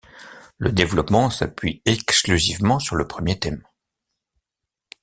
Le 0.57 0.71
développement 0.71 1.29
s'appuie 1.29 1.83
exclusivement 1.85 2.79
sur 2.79 2.95
le 2.95 3.07
premier 3.07 3.37
thème. 3.37 3.61